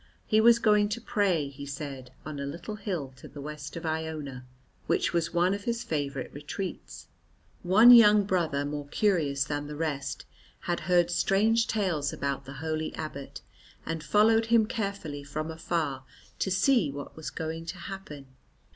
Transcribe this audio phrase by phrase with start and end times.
[0.25, 3.85] He was going to pray, he said, on a little hill to the west of
[3.85, 4.47] Iona,
[4.87, 7.09] which was one of his favourite retreats.
[7.61, 10.25] One young brother, more curious than the rest,
[10.61, 13.41] had heard strange tales about the holy abbot,
[13.85, 16.03] and followed him carefully from afar
[16.39, 18.25] to see what was going to happen.